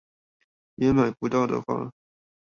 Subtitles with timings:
[0.77, 1.91] 也買不到的話